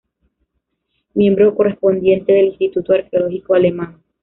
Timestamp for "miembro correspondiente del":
1.13-2.45